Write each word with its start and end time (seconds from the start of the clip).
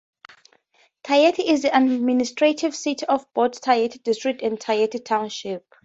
Thayet 1.03 1.37
is 1.37 1.61
the 1.61 1.77
administrative 1.77 2.73
seat 2.75 3.03
of 3.03 3.31
both 3.35 3.61
Thayet 3.61 4.01
District 4.01 4.41
and 4.41 4.59
Thayet 4.59 5.05
Township. 5.05 5.63